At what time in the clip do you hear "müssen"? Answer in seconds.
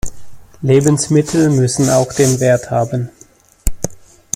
1.51-1.87